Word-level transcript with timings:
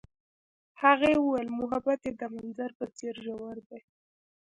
هغې 0.81 1.11
وویل 1.17 1.49
محبت 1.59 1.99
یې 2.07 2.11
د 2.19 2.23
منظر 2.33 2.69
په 2.79 2.85
څېر 2.95 3.15
ژور 3.25 3.57
دی. 3.69 3.81